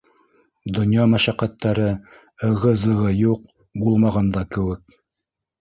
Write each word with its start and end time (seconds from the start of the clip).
Донъя 0.77 1.03
мәшәҡәттәре, 1.11 1.91
ығы-зығы 2.47 3.13
юҡ, 3.21 3.47
булмаған 3.85 4.37
да 4.39 4.47
кеүек. 4.57 4.99